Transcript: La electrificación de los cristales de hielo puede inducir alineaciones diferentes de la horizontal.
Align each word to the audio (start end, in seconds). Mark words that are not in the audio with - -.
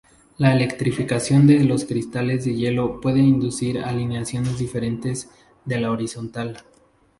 La 0.39 0.55
electrificación 0.55 1.45
de 1.45 1.63
los 1.63 1.85
cristales 1.85 2.43
de 2.43 2.55
hielo 2.55 2.99
puede 3.01 3.19
inducir 3.19 3.77
alineaciones 3.77 4.57
diferentes 4.57 5.29
de 5.63 5.79
la 5.79 5.91
horizontal. 5.91 6.57